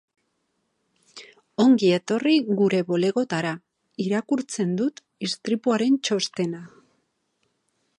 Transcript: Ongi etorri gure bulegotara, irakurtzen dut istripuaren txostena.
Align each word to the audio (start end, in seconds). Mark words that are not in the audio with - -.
Ongi 1.65 1.91
etorri 1.97 2.33
gure 2.61 2.81
bulegotara, 2.89 3.53
irakurtzen 4.07 4.75
dut 4.83 5.05
istripuaren 5.29 6.05
txostena. 6.09 6.69